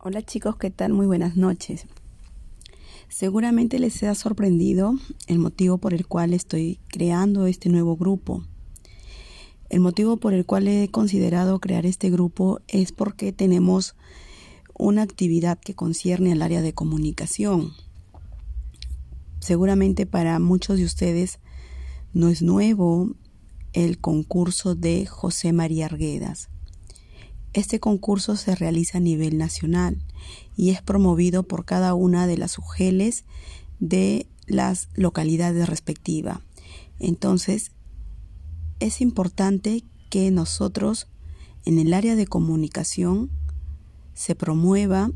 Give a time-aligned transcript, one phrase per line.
[0.00, 0.92] Hola chicos, ¿qué tal?
[0.92, 1.86] Muy buenas noches.
[3.08, 4.94] Seguramente les ha sorprendido
[5.26, 8.44] el motivo por el cual estoy creando este nuevo grupo.
[9.70, 13.96] El motivo por el cual he considerado crear este grupo es porque tenemos
[14.78, 17.72] una actividad que concierne al área de comunicación.
[19.40, 21.40] Seguramente para muchos de ustedes
[22.12, 23.16] no es nuevo
[23.72, 26.50] el concurso de José María Arguedas.
[27.52, 30.02] Este concurso se realiza a nivel nacional
[30.56, 33.24] y es promovido por cada una de las UGELES
[33.80, 36.40] de las localidades respectivas.
[36.98, 37.72] Entonces,
[38.80, 41.08] es importante que nosotros
[41.64, 43.30] en el área de comunicación
[44.14, 45.10] se promueva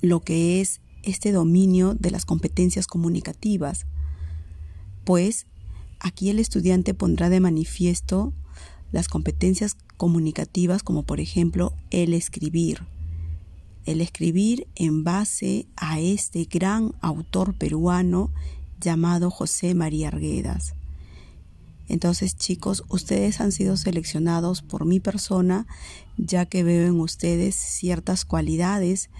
[0.00, 3.86] lo que es este dominio de las competencias comunicativas,
[5.04, 5.46] pues
[6.00, 8.32] aquí el estudiante pondrá de manifiesto
[8.92, 12.82] las competencias comunicativas como por ejemplo el escribir.
[13.84, 18.30] El escribir en base a este gran autor peruano
[18.80, 20.74] llamado José María Arguedas.
[21.88, 25.66] Entonces chicos, ustedes han sido seleccionados por mi persona
[26.16, 29.10] ya que veo en ustedes ciertas cualidades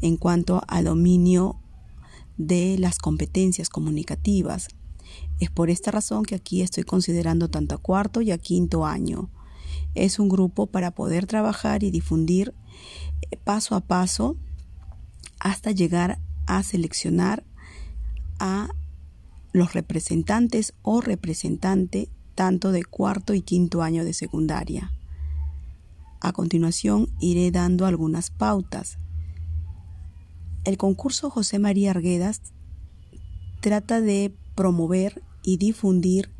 [0.00, 1.56] en cuanto al dominio
[2.36, 4.68] de las competencias comunicativas.
[5.40, 9.30] Es por esta razón que aquí estoy considerando tanto a cuarto y a quinto año.
[9.94, 12.54] Es un grupo para poder trabajar y difundir
[13.30, 14.36] eh, paso a paso
[15.40, 17.44] hasta llegar a seleccionar
[18.38, 18.68] a
[19.52, 24.92] los representantes o representante tanto de cuarto y quinto año de secundaria.
[26.20, 28.98] A continuación iré dando algunas pautas.
[30.64, 32.40] El concurso José María Arguedas
[33.60, 36.30] trata de promover y difundir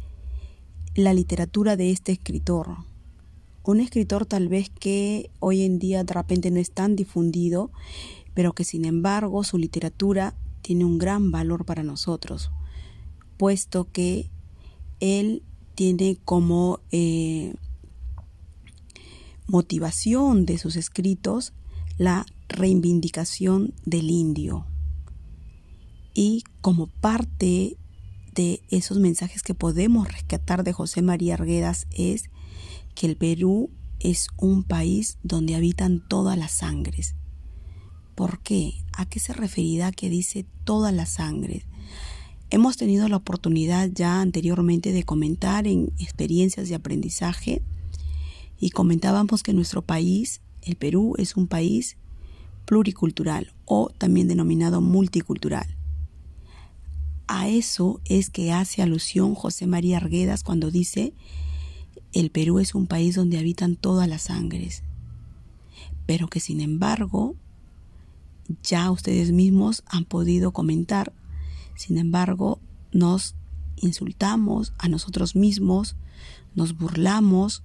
[0.95, 2.77] la literatura de este escritor.
[3.65, 7.71] Un escritor tal vez que hoy en día de repente no es tan difundido,
[8.35, 12.51] pero que sin embargo su literatura tiene un gran valor para nosotros,
[13.37, 14.31] puesto que
[15.01, 15.43] él
[15.75, 17.55] tiene como eh,
[19.47, 21.53] motivación de sus escritos
[21.99, 24.67] la reivindicación del indio.
[26.15, 27.77] Y como parte
[28.35, 32.31] de esos mensajes que podemos rescatar de José María Arguedas es
[32.95, 33.71] que el Perú
[34.01, 37.15] es un país donde habitan todas las sangres.
[38.15, 38.85] ¿Por qué?
[38.93, 41.65] ¿A qué se referirá que dice todas las sangres?
[42.51, 47.63] Hemos tenido la oportunidad ya anteriormente de comentar en experiencias de aprendizaje
[48.59, 51.97] y comentábamos que nuestro país, el Perú, es un país
[52.67, 55.77] pluricultural o también denominado multicultural.
[57.27, 61.15] A eso es que hace alusión José María Arguedas cuando dice,
[62.13, 64.83] el Perú es un país donde habitan todas las sangres,
[66.07, 67.37] pero que sin embargo,
[68.63, 71.13] ya ustedes mismos han podido comentar,
[71.75, 72.61] sin embargo,
[72.93, 73.35] nos
[73.77, 75.97] insultamos a nosotros mismos,
[76.55, 77.63] nos burlamos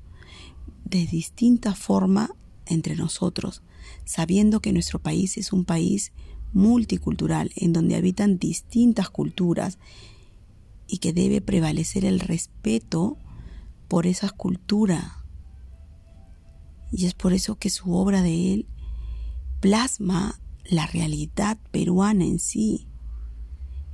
[0.85, 2.31] de distinta forma
[2.65, 3.61] entre nosotros,
[4.05, 6.13] sabiendo que nuestro país es un país
[6.57, 9.77] multicultural en donde habitan distintas culturas
[10.87, 13.17] y que debe prevalecer el respeto
[13.87, 15.23] por esa cultura.
[16.91, 18.67] Y es por eso que su obra de él
[19.59, 22.87] plasma la realidad peruana en sí,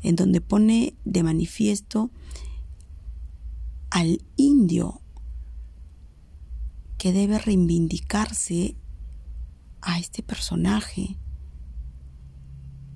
[0.02, 2.12] en donde pone de manifiesto
[3.90, 5.02] al indio
[6.98, 8.76] que debe reivindicarse
[9.82, 11.18] a este personaje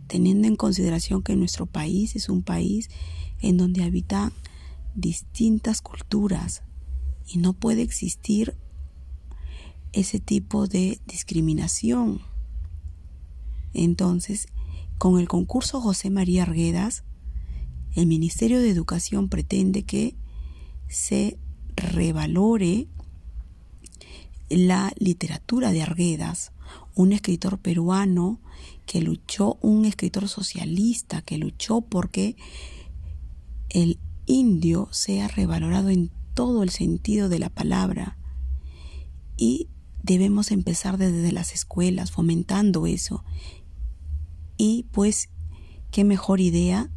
[0.08, 2.90] teniendo en consideración que nuestro país es un país
[3.42, 4.32] en donde habitan
[4.96, 6.64] distintas culturas
[7.28, 8.56] y no puede existir
[9.94, 12.22] ese tipo de discriminación.
[13.74, 14.48] Entonces,
[14.98, 17.04] con el concurso José María Arguedas,
[17.94, 20.16] el Ministerio de Educación pretende que
[20.88, 21.38] se
[21.76, 22.88] revalore
[24.50, 26.52] la literatura de Arguedas,
[26.98, 28.42] un escritor peruano
[28.88, 32.36] que luchó, un escritor socialista que luchó porque
[33.70, 38.18] el indio sea revalorado en todo el sentido de la palabra.
[39.38, 39.70] Y
[40.02, 43.24] debemos empezar desde las escuelas fomentando eso.
[44.58, 45.30] Y pues,
[45.92, 46.90] qué mejor idea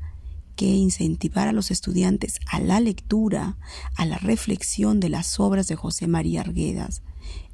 [0.61, 3.57] que incentivar a los estudiantes a la lectura,
[3.97, 7.01] a la reflexión de las obras de José María Arguedas.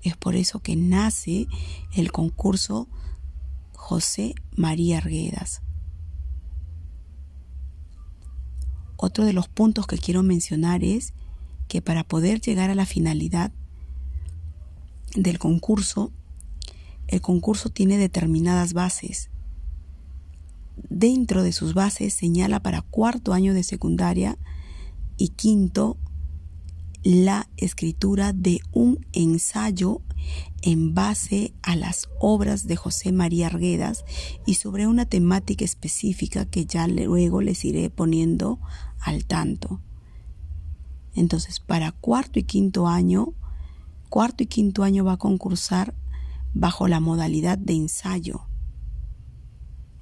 [0.02, 1.46] Es por eso que nace
[1.94, 2.88] el concurso
[3.74, 5.62] José María Arguedas.
[8.96, 11.14] Otro de los puntos que quiero mencionar es
[11.68, 13.52] que para poder llegar a la finalidad
[15.14, 16.10] del concurso
[17.06, 19.30] el concurso tiene determinadas bases.
[20.76, 24.38] Dentro de sus bases señala para cuarto año de secundaria
[25.17, 25.96] y quinto
[27.02, 30.02] la escritura de un ensayo
[30.62, 34.05] en base a las obras de José María Arguedas
[34.44, 38.58] y sobre una temática específica que ya luego les iré poniendo
[39.00, 39.81] al tanto.
[41.14, 43.34] Entonces, para cuarto y quinto año,
[44.08, 45.94] cuarto y quinto año va a concursar
[46.55, 48.43] bajo la modalidad de ensayo.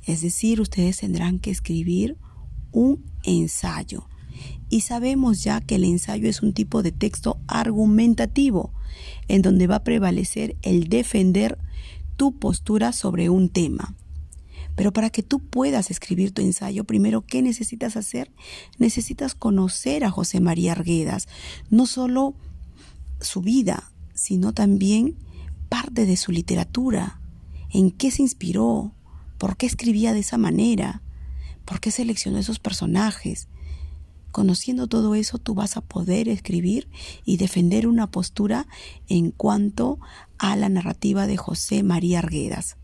[0.07, 2.17] Es decir, ustedes tendrán que escribir
[2.73, 4.07] un ensayo
[4.69, 8.73] y sabemos ya que el ensayo es un tipo de texto argumentativo,
[9.29, 11.59] en donde va a prevalecer el defender
[12.17, 13.95] tu postura sobre un tema.
[14.75, 18.33] Pero para que tú puedas escribir tu ensayo, primero, ¿qué necesitas hacer?
[18.79, 21.29] Necesitas conocer a José María Arguedas,
[21.71, 22.35] no solo
[23.21, 25.17] su vida, sino también
[25.69, 27.21] parte de su literatura,
[27.71, 28.93] en qué se inspiró,
[29.39, 31.03] por qué escribía de esa manera,
[31.65, 33.49] por qué seleccionó esos personajes,
[34.35, 36.89] Conociendo todo eso, tú vas a poder escribir
[37.25, 38.67] y defender una postura
[39.07, 40.01] en cuanto
[40.39, 42.77] a la narrativa de José María Arguedas.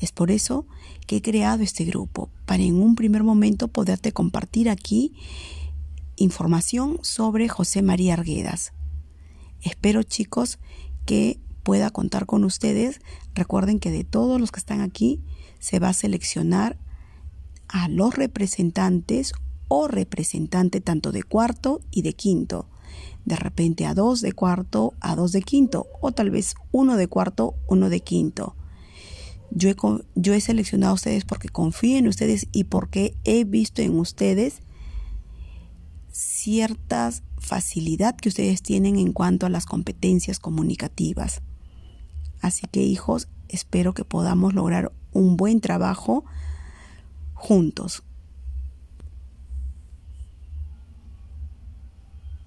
[0.00, 0.66] Es por eso
[1.06, 5.14] que he creado este grupo, para en un primer momento poderte compartir aquí
[6.16, 8.72] información sobre José María Arguedas.
[9.60, 10.58] Espero chicos
[11.06, 11.38] que
[11.68, 12.98] pueda contar con ustedes.
[13.34, 15.20] Recuerden que de todos los que están aquí
[15.58, 16.78] se va a seleccionar
[17.68, 19.34] a los representantes
[19.68, 22.70] o representante tanto de cuarto y de quinto.
[23.26, 27.06] De repente a dos de cuarto, a dos de quinto, o tal vez uno de
[27.06, 28.56] cuarto, uno de quinto.
[29.50, 29.76] Yo he,
[30.14, 34.62] yo he seleccionado a ustedes porque confío en ustedes y porque he visto en ustedes
[36.12, 41.42] cierta facilidad que ustedes tienen en cuanto a las competencias comunicativas.
[42.40, 46.24] Así que hijos, espero que podamos lograr un buen trabajo
[47.34, 48.02] juntos.